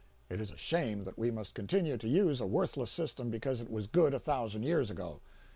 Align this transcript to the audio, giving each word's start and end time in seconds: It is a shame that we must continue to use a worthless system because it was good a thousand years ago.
It 0.31 0.41
is 0.41 0.51
a 0.51 0.57
shame 0.57 1.03
that 1.03 1.19
we 1.19 1.29
must 1.29 1.53
continue 1.53 1.95
to 1.95 2.07
use 2.07 2.41
a 2.41 2.47
worthless 2.47 2.89
system 2.89 3.29
because 3.29 3.61
it 3.61 3.69
was 3.69 3.85
good 3.85 4.15
a 4.15 4.19
thousand 4.19 4.63
years 4.63 4.89
ago. 4.89 5.21